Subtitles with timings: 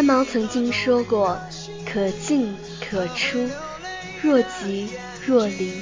[0.00, 1.38] 三毛曾经说过
[1.84, 3.46] ：“可进可出，
[4.22, 4.88] 若即
[5.26, 5.72] 若离；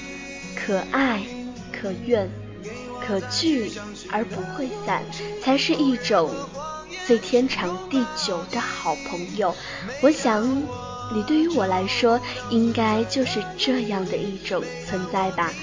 [0.57, 1.23] 可爱
[1.71, 2.29] 可怨，
[3.01, 3.71] 可聚
[4.11, 5.05] 而不会散，
[5.41, 6.33] 才是一种
[7.07, 9.55] 最天长地久的好朋友。”
[10.03, 10.45] 我想，
[11.15, 15.55] 你对于我来说，应该就是这样的一种存在吧。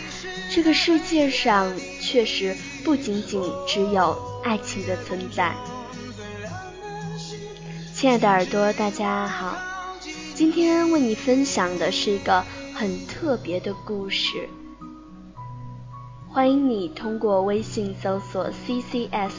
[0.50, 5.54] 这个世界上确实不仅仅只有爱情的存在。
[7.96, 9.58] 亲爱的耳朵，大家好，
[10.34, 12.44] 今天为你分享的是一个
[12.74, 14.50] 很特别的故事。
[16.28, 19.32] 欢迎你通过微信搜索 CCS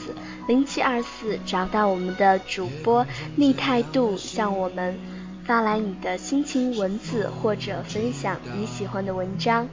[0.48, 4.98] 零七二四找到我们的主播逆态度，向我们
[5.44, 9.68] 发来你的心情文字或者分享你喜欢的文章。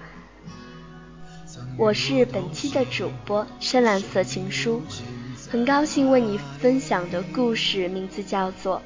[1.77, 4.81] 我是本期的主播深蓝色情书，
[5.53, 8.81] 很高兴为你分享的故事名字叫做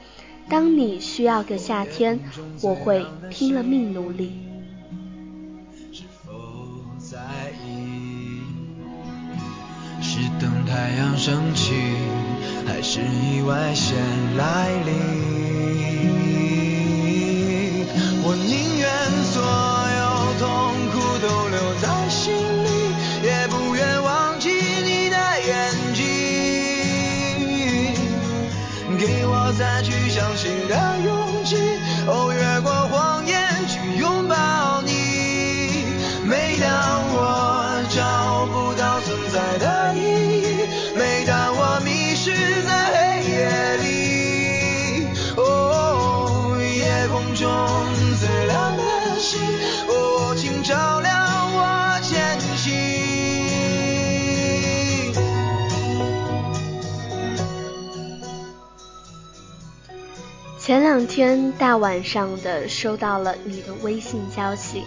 [0.51, 2.19] 《当你需要个夏天，
[2.61, 4.33] 我会拼了命努力》。
[5.95, 6.33] 是否
[6.99, 7.17] 在
[7.65, 8.41] 意？
[10.01, 11.73] 是等太阳升起，
[12.65, 13.95] 还是意外先
[14.35, 15.66] 来临？
[60.87, 64.85] 这两天大晚上的收到了你的微信消息，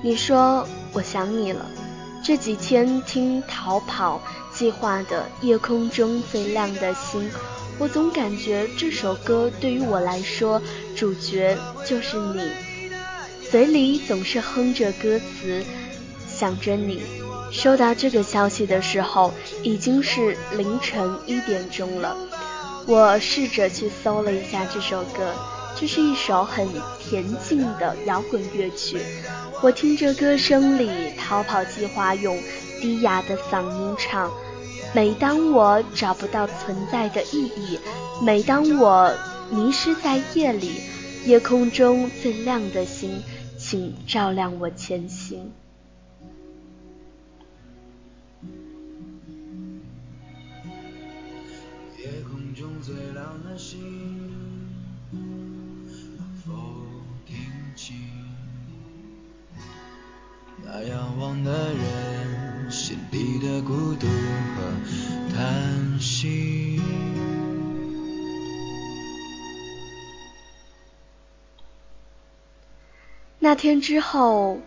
[0.00, 1.66] 你说我想你了。
[2.24, 4.18] 这几天听逃跑
[4.50, 7.28] 计划的《夜空中最亮的星》，
[7.78, 10.58] 我总感觉这首歌对于我来说，
[10.96, 12.48] 主角就是你，
[13.50, 15.62] 嘴里总是哼着歌词，
[16.26, 17.02] 想着你。
[17.50, 22.16] 收到这个消息的时候，已经是凌晨一点钟了。
[22.86, 25.32] 我试着去搜了一下这首歌，
[25.78, 26.66] 这是一首很
[27.00, 28.98] 恬静的摇滚乐曲。
[29.62, 32.36] 我听着歌声里，逃跑计划用
[32.80, 34.30] 低哑的嗓音唱
[34.92, 37.78] ：“每当我找不到存在的意义，
[38.20, 39.12] 每当我
[39.50, 40.80] 迷失在夜里，
[41.24, 43.22] 夜空中最亮的星，
[43.56, 45.52] 请照亮我前行。”
[52.82, 53.78] 最亮的星，
[55.12, 56.52] 能否
[57.24, 57.36] 听
[57.76, 57.96] 清
[60.64, 66.80] 那仰望的人心底的孤独和叹息？
[73.38, 74.58] 那天之后，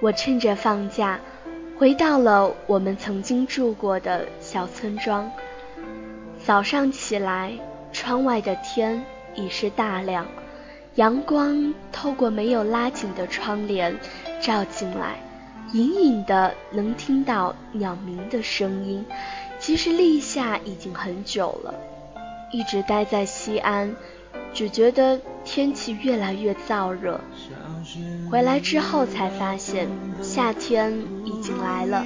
[0.00, 1.18] 我趁着放假，
[1.76, 5.28] 回到了我们曾经住过的小村庄。
[6.46, 7.52] 早上起来，
[7.90, 9.02] 窗外的天
[9.34, 10.26] 已是大亮，
[10.96, 13.96] 阳光透过没有拉紧的窗帘
[14.42, 15.16] 照进来，
[15.72, 19.02] 隐隐的能听到鸟鸣的声音。
[19.58, 21.74] 其实立夏已经很久了，
[22.52, 23.96] 一直待在西安，
[24.52, 27.18] 只觉得天气越来越燥热。
[28.30, 29.88] 回来之后才发现，
[30.20, 30.92] 夏天
[31.24, 32.04] 已经来了，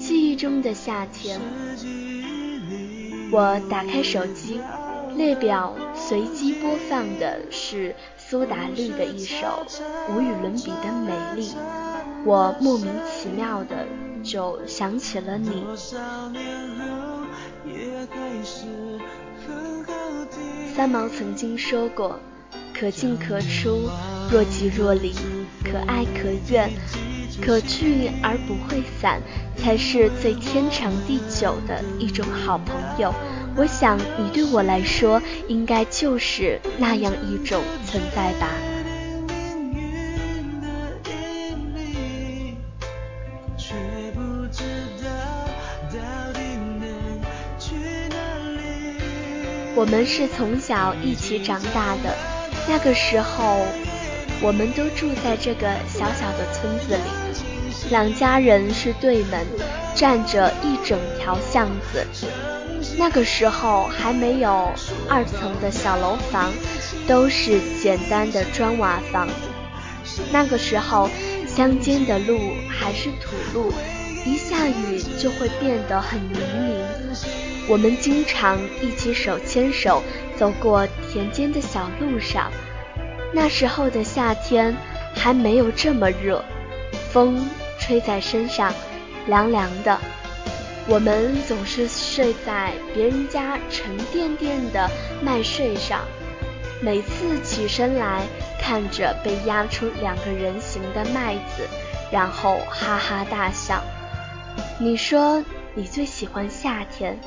[0.00, 1.40] 记忆中的夏天。
[3.32, 4.60] 我打开手机，
[5.16, 9.64] 列表随机播放的是苏打绿的一首
[10.08, 11.54] 无与伦比的美丽，
[12.24, 13.86] 我莫名其妙的
[14.22, 15.64] 就想起了你。
[20.74, 22.18] 三毛曾经说过，
[22.74, 23.88] 可进可出，
[24.30, 25.12] 若即若离，
[25.64, 26.70] 可爱可怨，
[27.40, 29.20] 可聚而不会散，
[29.56, 33.14] 才是最天长地久的一种好朋友。
[33.56, 38.48] 我想你对我来说，应该就是那样一种存在吧。
[49.76, 52.14] 我们是从小一起长大的，
[52.68, 53.64] 那个时候，
[54.42, 57.00] 我们都住在这个小小的村子里，
[57.90, 59.44] 两家人是对门，
[59.94, 62.06] 占着一整条巷子。
[62.96, 64.72] 那个时候还没有
[65.08, 66.52] 二层的小楼房，
[67.06, 69.28] 都是简单的砖瓦房。
[70.32, 71.10] 那个时候
[71.46, 72.38] 乡间的路
[72.68, 73.72] 还是土路，
[74.24, 77.18] 一下雨就会变得很泥泞。
[77.68, 80.02] 我们经常一起手牵手
[80.36, 82.50] 走过田间的小路上，
[83.32, 84.74] 那时候的夏天
[85.14, 86.44] 还没有这么热，
[87.12, 87.44] 风
[87.90, 88.72] 吹在身上
[89.26, 89.98] 凉凉的。
[90.86, 94.88] 我们总是睡在别人家沉甸甸的
[95.20, 96.02] 麦穗上，
[96.80, 98.22] 每次起身来
[98.60, 101.66] 看着被压出两个人形的麦子，
[102.12, 103.82] 然后哈哈大笑。
[104.78, 105.42] 你说
[105.74, 107.18] 你最喜欢夏天。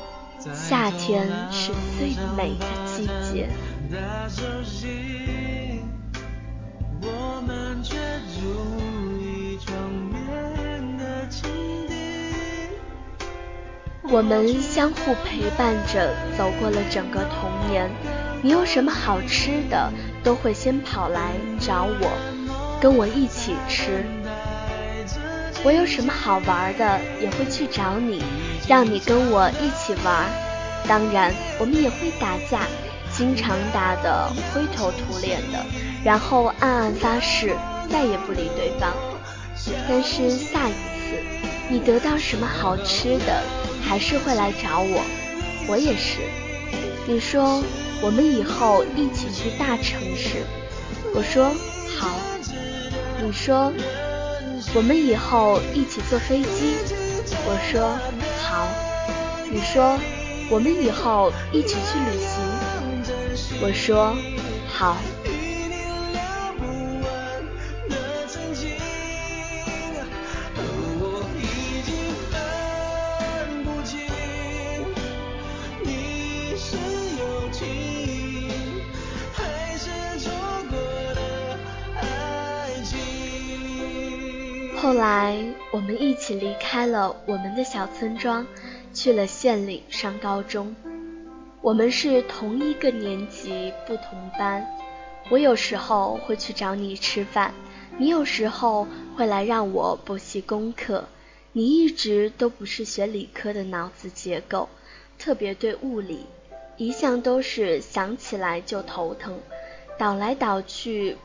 [0.52, 3.48] 夏天是最美的季节。
[14.10, 17.90] 我们相互陪伴着走过了整个童年。
[18.42, 19.90] 你有什么好吃的，
[20.22, 24.04] 都会先跑来找我，跟我一起吃。
[25.64, 28.22] 我有什么好玩的，也会去找你，
[28.68, 30.26] 让你跟我一起玩。
[30.86, 32.66] 当然，我们也会打架，
[33.10, 35.64] 经常打得灰头土脸的，
[36.04, 37.56] 然后暗暗发誓
[37.90, 38.92] 再也不理对方。
[39.88, 41.16] 但是下一次
[41.70, 43.42] 你得到什么好吃的，
[43.86, 45.02] 还是会来找我。
[45.68, 46.18] 我也是。
[47.06, 47.62] 你说
[48.00, 50.44] 我们以后一起去大城市，
[51.14, 51.50] 我说
[51.98, 52.18] 好。
[53.22, 53.72] 你说。
[54.76, 56.74] 我们以后一起坐飞机，
[57.46, 57.96] 我说
[58.42, 58.66] 好。
[59.48, 59.96] 你说
[60.50, 64.16] 我们以后一起去旅行，我说
[64.66, 64.96] 好。
[84.84, 88.46] 后来，我们一起离开了我们的小村庄，
[88.92, 90.76] 去了县里上高中。
[91.62, 94.62] 我们是同一个年级，不同班。
[95.30, 97.54] 我有时候会去找你吃饭，
[97.96, 98.86] 你有时候
[99.16, 101.06] 会来让我补习功课。
[101.52, 104.68] 你一直都不是学理科的脑子结构，
[105.18, 106.26] 特别对物理，
[106.76, 109.38] 一向都是想起来就头疼，
[109.98, 111.16] 倒来倒去。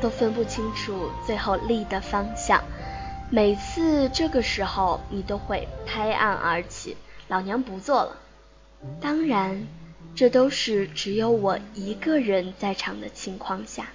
[0.00, 2.62] 都分不清楚最后力的方向，
[3.30, 6.96] 每次这个时候你都会拍案而起，
[7.28, 8.16] 老娘不做了。
[9.00, 9.66] 当然，
[10.14, 13.88] 这都是只有我一个人在场的情况下。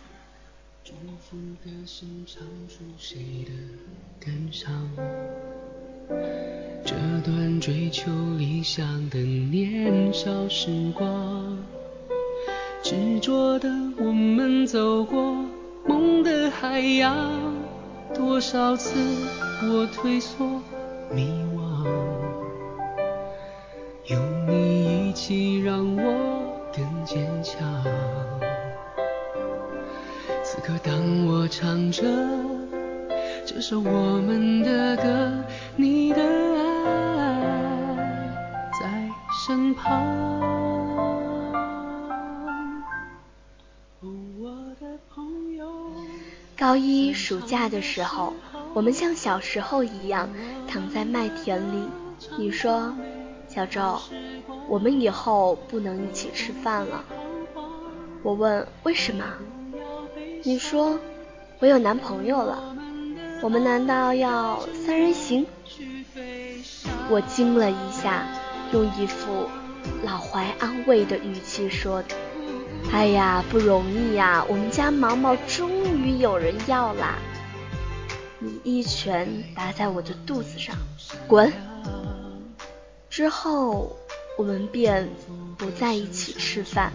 [6.85, 11.57] 这段追求理想的年少时光，
[12.83, 15.43] 执着的我们走过。
[15.85, 17.53] 梦的海洋，
[18.15, 18.93] 多少次
[19.63, 20.45] 我退缩
[21.11, 21.85] 迷惘，
[24.05, 27.61] 有你一起让我更坚强。
[30.43, 30.93] 此刻当
[31.25, 32.03] 我唱着
[33.45, 35.43] 这首我们的歌，
[35.75, 37.97] 你的爱
[38.79, 39.09] 在
[39.45, 40.72] 身旁。
[46.73, 48.33] 高一暑假的时候，
[48.73, 50.27] 我们像小时候一样
[50.67, 51.87] 躺在麦田里。
[52.35, 52.91] 你说，
[53.47, 54.01] 小周，
[54.67, 57.05] 我们以后不能一起吃饭了。
[58.23, 59.23] 我问为什么？
[60.41, 60.97] 你说
[61.59, 62.75] 我有男朋友了。
[63.43, 65.45] 我们难道要三人行？
[67.07, 68.25] 我惊了一下，
[68.71, 69.47] 用一副
[70.03, 72.15] 老怀安慰的语气说的。
[72.91, 74.45] 哎呀，不容易呀！
[74.47, 77.17] 我们家毛毛终于有人要啦！
[78.39, 80.75] 你一拳打在我的肚子上，
[81.27, 81.51] 滚！
[83.09, 83.95] 之后
[84.37, 85.09] 我们便
[85.57, 86.93] 不在一起吃饭，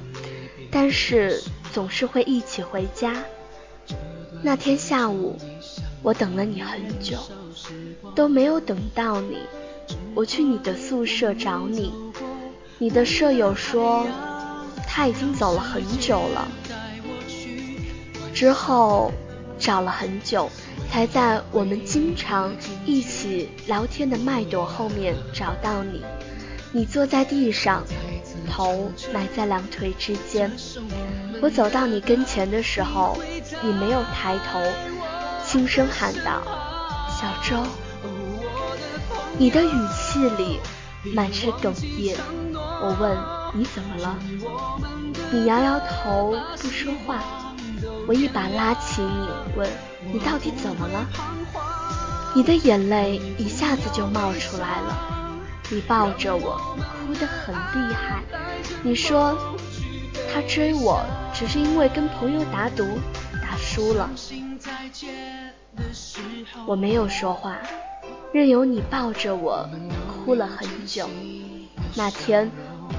[0.71, 1.43] 但是
[1.73, 3.25] 总是会一起回家。
[4.43, 5.37] 那天下午，
[6.03, 7.19] 我等了你很久，
[8.15, 9.39] 都没有等到你。
[10.15, 11.93] 我去你的宿舍找你，
[12.79, 14.07] 你的舍友说
[14.89, 16.49] 他已经走了很久了。
[18.35, 19.13] 之后
[19.59, 20.51] 找了很久，
[20.91, 22.53] 才在我们经常
[22.87, 26.03] 一起聊天的麦朵后面找到你。
[26.73, 27.85] 你坐在地上，
[28.51, 30.51] 头埋在两腿之间。
[31.41, 33.19] 我走到你跟前的时候，
[33.63, 34.61] 你没有抬头，
[35.45, 36.43] 轻声喊道
[37.09, 37.63] ：“小周。”
[39.39, 40.59] 你的语气里
[41.15, 42.17] 满是哽咽。
[42.55, 44.17] 我问你怎么了，
[45.33, 47.23] 你摇摇头不说话。
[48.07, 49.69] 我一把拉起你，问
[50.13, 51.07] 你到底怎么了？
[52.35, 55.39] 你的眼泪一下子就冒出来了。
[55.71, 58.23] 你抱着我，哭得很厉害。
[58.83, 59.37] 你说
[60.33, 61.03] 他追我
[61.35, 62.87] 只是因为跟朋友打赌
[63.43, 64.09] 打输了。
[66.67, 67.57] 我没有说话。
[68.33, 69.69] 任由你抱着我
[70.07, 71.09] 哭了很久。
[71.95, 72.51] 那天，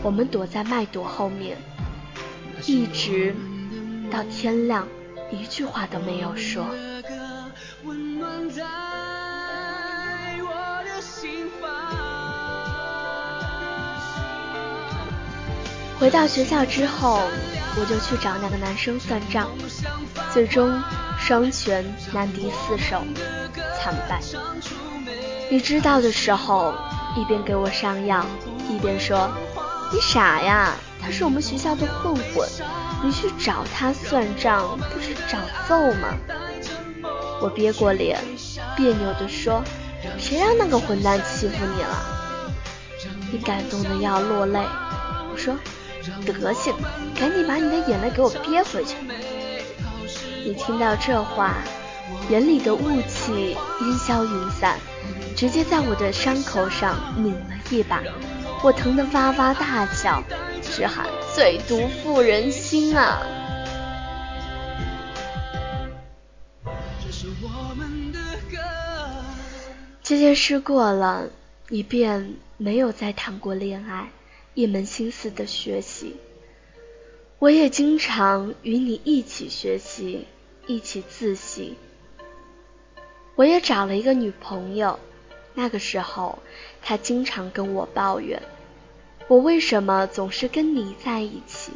[0.02, 1.58] 我们躲在麦朵后面，
[2.66, 3.36] 一直
[4.10, 4.88] 到天亮，
[5.30, 6.66] 一句话都没有说。
[16.00, 17.20] 回到学校之后，
[17.76, 19.50] 我就去找那个男生算账，
[20.32, 20.82] 最终
[21.20, 23.04] 双拳难敌四手，
[23.78, 24.22] 惨败。
[25.52, 26.74] 你知道的时候，
[27.18, 28.26] 一边给我上药，
[28.70, 29.30] 一边说
[29.92, 32.48] ：“你傻呀，他是我们学校的混混，
[33.04, 36.14] 你去找他算账，不是找揍吗？”
[37.42, 38.20] 我憋过脸，
[38.76, 39.64] 别扭地说
[40.20, 42.06] ：“谁让那个混蛋欺负你了？”
[43.32, 44.60] 你感动的要落泪。
[45.32, 45.56] 我说
[46.26, 46.74] ：“德行，
[47.18, 48.96] 赶紧把你的眼泪给我憋回去。”
[50.46, 51.56] 你听到这话，
[52.30, 54.78] 眼里的雾气烟消云散。
[55.36, 58.02] 直接在我的伤口上拧了一把，
[58.62, 60.22] 我疼得哇哇大叫，
[60.62, 63.26] 直喊最毒妇人心啊！
[70.04, 71.30] 这件事过了，
[71.70, 74.12] 你便没有再谈过恋爱，
[74.56, 76.18] 一门心思的学习。
[77.38, 80.28] 我也经常与你一起学习，
[80.68, 81.78] 一起自习。
[83.36, 85.00] 我也找了一个女朋友。
[85.60, 86.40] 那个时候，
[86.82, 88.42] 他经常跟我抱怨，
[89.28, 91.74] 我为什么总是跟你在一起。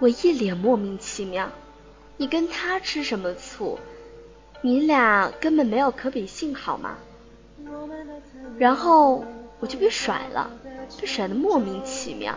[0.00, 1.48] 我一脸莫名其妙，
[2.18, 3.78] 你跟他吃什么醋？
[4.60, 6.98] 你俩根本没有可比性，好吗？
[8.58, 9.24] 然后
[9.58, 10.50] 我就被甩了，
[11.00, 12.34] 被甩的莫名其妙，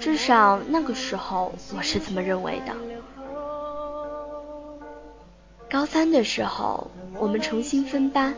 [0.00, 2.74] 至少那个时候我是这么认为的。
[5.70, 8.34] 高三的时候，我们重新分班。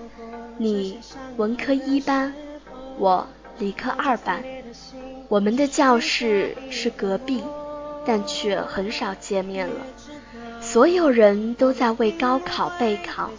[0.63, 0.99] 你
[1.39, 2.35] 文科一班，
[2.99, 3.27] 我
[3.59, 4.45] 理科二班，
[5.27, 7.43] 我们的教室是隔壁，
[8.05, 9.77] 但却很少见面了。
[10.61, 13.31] 所有人都在为高考备考，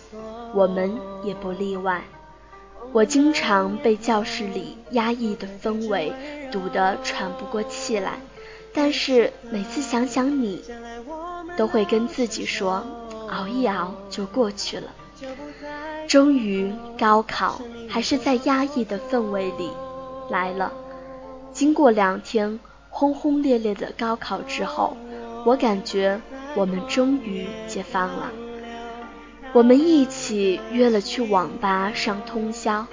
[0.56, 2.02] 我们也不例外。
[2.92, 6.12] 我经常被教室里压抑的氛围
[6.52, 8.14] 堵得喘不过气来，
[8.74, 10.64] 但是每次想想你，
[11.56, 12.84] 都会跟自己说，
[13.30, 14.86] 熬一熬就过去了。
[16.08, 19.70] 终于，高考还是在压抑的氛围里
[20.30, 20.72] 来了。
[21.54, 22.60] 经过两天
[22.90, 24.98] 轰轰烈烈的高考之后，
[25.46, 26.20] 我感觉
[26.56, 28.32] 我们终于解放了。
[29.54, 32.86] 我们一起约了去网吧上通宵。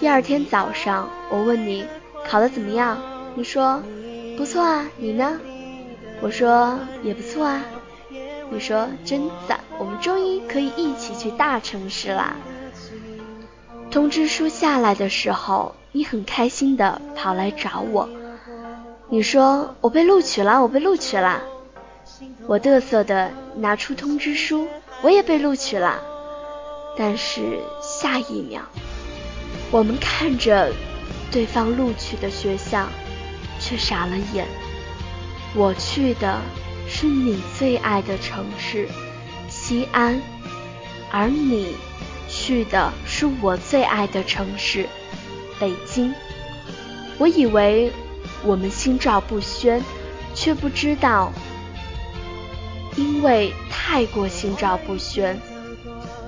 [0.00, 1.84] 第二天早上，我问你
[2.26, 2.98] 考得怎么样，
[3.34, 3.82] 你说
[4.36, 5.38] 不错啊，你呢？
[6.20, 7.62] 我说也不错啊。
[8.48, 12.36] 你说真赞，我们终于可以一起去大城市啦！
[13.90, 18.08] 通知书下来的时候，你很开心的跑来找我。
[19.08, 21.42] 你说我被录取了，我被录取了。
[22.46, 24.68] 我嘚瑟的拿出通知书，
[25.02, 26.00] 我也被录取了。
[26.96, 28.62] 但是下一秒，
[29.70, 30.72] 我们看着
[31.32, 32.86] 对方录取的学校，
[33.58, 34.46] 却傻了眼。
[35.54, 36.40] 我去的。
[36.88, 38.88] 是你最爱的城市
[39.48, 40.20] 西安，
[41.10, 41.74] 而你
[42.28, 44.88] 去的是我最爱的城市
[45.58, 46.14] 北京。
[47.18, 47.92] 我以为
[48.44, 49.82] 我们心照不宣，
[50.34, 51.32] 却不知道，
[52.96, 55.40] 因为太过心照不宣，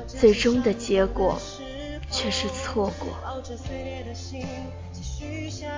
[0.07, 1.41] 最终的结果
[2.11, 3.09] 却是错过。
[5.21, 5.69] 直到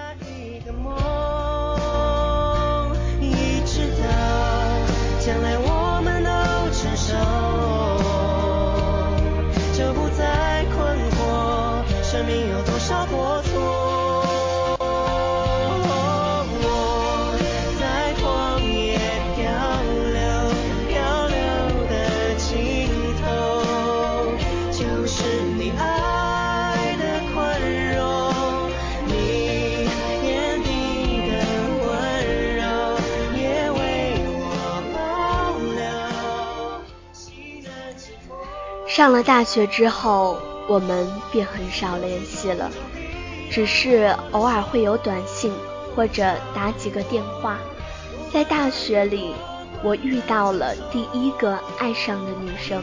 [5.20, 5.69] 将来我
[39.00, 40.36] 上了大学之后，
[40.68, 42.70] 我们便很少联系了，
[43.50, 45.50] 只是偶尔会有短信
[45.96, 47.56] 或者打几个电话。
[48.30, 49.34] 在大学里，
[49.82, 52.82] 我遇到了第一个爱上的女生，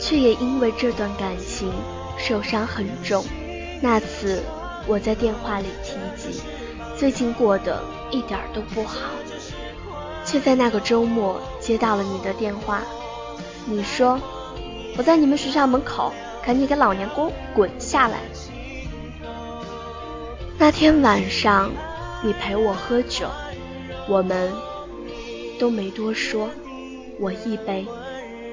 [0.00, 1.70] 却也因为这段感情
[2.16, 3.22] 受伤很重。
[3.82, 4.42] 那次
[4.86, 6.40] 我在电话里提及
[6.96, 9.10] 最近过得一点都不好，
[10.24, 12.80] 却在那个周末接到了你的电话，
[13.66, 14.18] 你说。
[14.96, 16.12] 我在你们学校门口，
[16.44, 18.18] 赶紧给老娘给我滚下来！
[20.58, 21.70] 那天晚上，
[22.22, 23.26] 你陪我喝酒，
[24.06, 24.52] 我们
[25.58, 26.50] 都没多说，
[27.18, 27.86] 我一杯，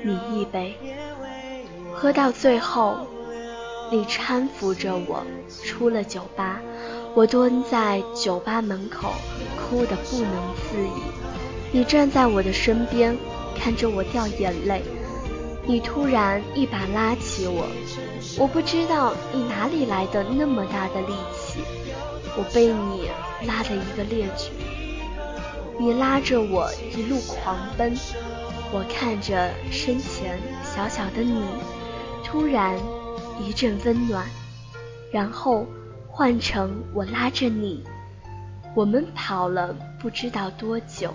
[0.02, 0.76] 你一杯，
[1.94, 3.06] 喝到最后，
[3.92, 5.26] 你搀扶着我
[5.66, 6.62] 出了酒吧，
[7.16, 9.12] 我蹲在酒吧门口，
[9.58, 11.02] 哭得不能自已。
[11.72, 13.16] 你站在我的身边，
[13.56, 14.82] 看着我掉眼泪。
[15.70, 17.68] 你突然一把拉起我，
[18.40, 21.60] 我不知道你哪里来的那么大的力气，
[22.36, 23.08] 我被你
[23.46, 24.50] 拉了一个趔趄。
[25.78, 27.96] 你拉着我一路狂奔，
[28.72, 31.44] 我看着身前小小的你，
[32.26, 32.76] 突然
[33.40, 34.26] 一阵温暖，
[35.12, 35.68] 然后
[36.08, 37.84] 换成我拉着你，
[38.74, 41.14] 我们跑了不知道多久，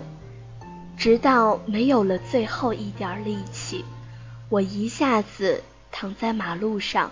[0.95, 3.83] 直到没有了最后一点力气。
[4.49, 7.11] 我一下子躺在马路上，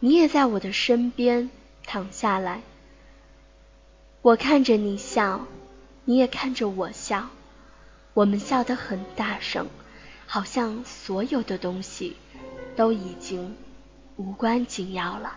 [0.00, 1.50] 你也在我的身边
[1.86, 2.62] 躺下来。
[4.22, 5.46] 我看着你笑，
[6.04, 7.28] 你也看着我笑，
[8.12, 9.68] 我们笑得很大声，
[10.26, 12.16] 好像所有的东西
[12.74, 13.56] 都已经
[14.16, 15.36] 无关紧要了。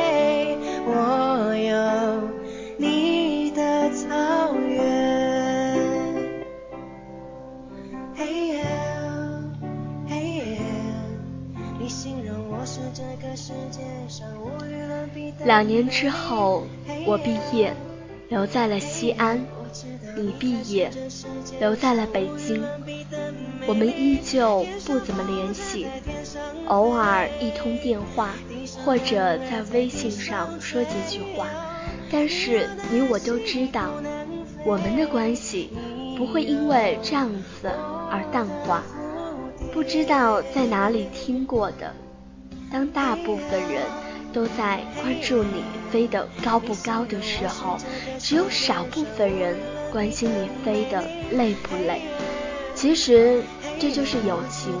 [15.45, 16.67] 两年之后，
[17.05, 17.73] 我毕业，
[18.29, 19.39] 留在了西安；
[20.15, 20.91] 你毕业，
[21.59, 22.63] 留在了北京。
[23.67, 25.87] 我们依旧不怎么联系，
[26.67, 28.29] 偶尔一通电话。
[28.85, 31.47] 或者在微信上说几句话，
[32.11, 33.91] 但是你我都知道，
[34.65, 35.69] 我们的关系
[36.17, 37.67] 不会因为这样子
[38.09, 38.83] 而淡化。
[39.71, 41.93] 不知道在哪里听过的，
[42.71, 43.83] 当大部分人
[44.33, 47.77] 都在关注你飞得高不高的时候，
[48.19, 49.57] 只有少部分人
[49.91, 52.01] 关心你飞得累不累。
[52.73, 53.43] 其实
[53.79, 54.73] 这就是友情，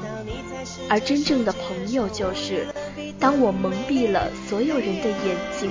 [0.89, 2.67] 而真正的朋友就是。
[3.19, 5.69] 当我蒙蔽了所有人的眼睛，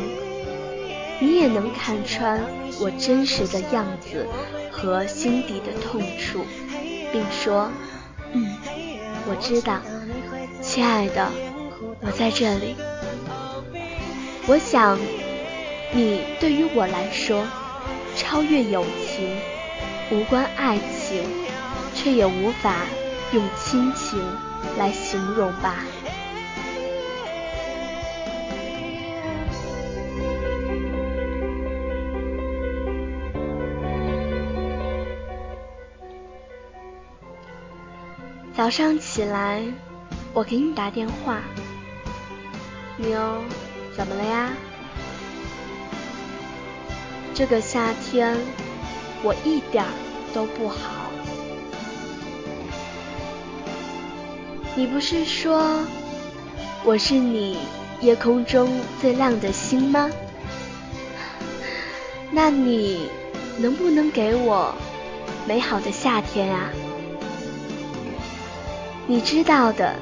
[1.18, 2.40] 你也能看穿
[2.80, 4.24] 我真实的样子
[4.70, 6.44] 和心底的痛处，
[7.12, 7.68] 并说
[8.32, 8.56] ：“嗯，
[9.28, 9.80] 我知道，
[10.62, 11.28] 亲爱的，
[12.00, 12.76] 我在这里。”
[14.50, 14.98] 我想，
[15.92, 17.46] 你对于我来说，
[18.16, 19.38] 超越友情，
[20.10, 21.22] 无关爱情，
[21.94, 22.74] 却也无法
[23.32, 24.20] 用亲情
[24.76, 25.84] 来形容吧。
[38.52, 39.62] 早上起来，
[40.32, 41.38] 我给你打电话，
[42.96, 43.44] 你哦，
[44.00, 44.50] 怎么了呀？
[47.34, 48.34] 这个夏天
[49.22, 49.84] 我一点
[50.32, 51.10] 都不好。
[54.74, 55.84] 你不是说
[56.82, 57.58] 我是你
[58.00, 60.10] 夜空中最亮的星吗？
[62.32, 63.10] 那你
[63.58, 64.74] 能不能给我
[65.46, 66.70] 美好的夏天啊？
[69.06, 69.94] 你知道的，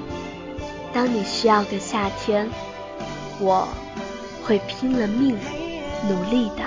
[0.92, 2.48] 当你需要个夏天，
[3.40, 3.66] 我
[4.48, 5.36] 会拼了命
[6.08, 6.64] 努力的。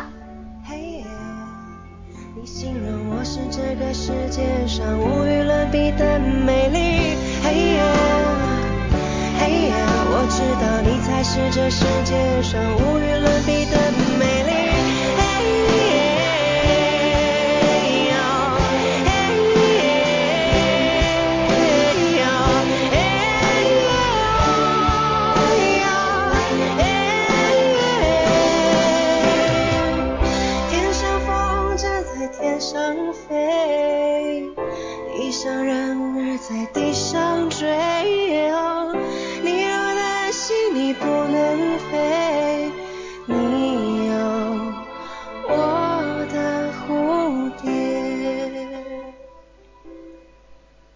[2.35, 7.17] 你形容我是这个世界上无与伦比的美丽。
[7.43, 7.83] 嘿呀，
[9.39, 9.75] 嘿呀，
[10.13, 13.60] 我知道你才是这世界上无与伦比
[36.51, 37.65] 在地上追
[39.41, 42.69] 你若担心你不能飞
[43.25, 44.13] 你有
[45.47, 48.67] 我的蝴蝶。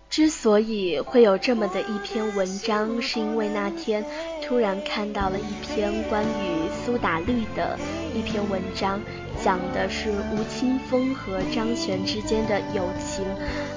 [0.09, 4.03] 之所以会有这么的一篇文章，是因为那天
[4.45, 7.79] 突然看到了一篇关于苏打绿的
[8.13, 8.99] 一篇文章，
[9.45, 13.23] 讲的是吴青峰和张悬之间的友情，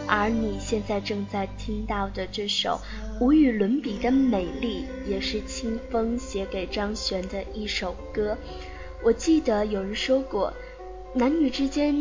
[0.06, 2.80] 而你现在正在听到的这首
[3.20, 8.34] 无与伦比的美丽，也是清风写给张悬的一首歌。
[9.02, 10.50] 我记得有人说过，
[11.12, 11.94] 男女之间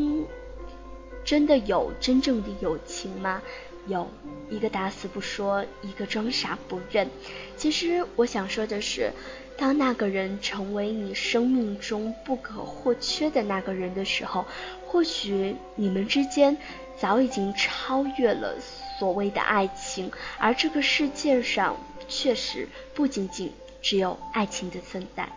[1.25, 3.41] 真的有真正的友情吗？
[3.87, 4.07] 有
[4.49, 7.09] 一个打死不说，一个装傻不认。
[7.57, 9.11] 其实我想说的是，
[9.57, 14.45] 当那个人成为你生命中不可或缺的那个人的时候，
[14.85, 16.55] 或许你们之间
[16.97, 18.55] 早已经超越了
[18.99, 21.75] 所谓的爱情，而这个世界上
[22.07, 25.27] 确实不仅仅只有爱情的存在。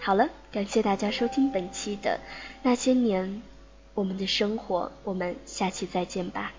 [0.00, 2.18] 好了，感谢大家收听本期的
[2.62, 3.40] 那些年
[3.94, 6.52] 我们的生活，我们下期再见吧。